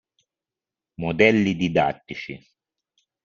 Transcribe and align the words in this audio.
Modelli 1.01 1.55
didattici. 1.55 2.33